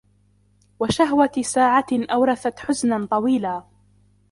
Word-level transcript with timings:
وَشَهْوَةِ 0.79 1.31
سَاعَةٍ 1.41 1.85
أَوْرَثَتْ 1.91 2.59
حُزْنًا 2.59 3.05
طَوِيلًا 3.05 3.63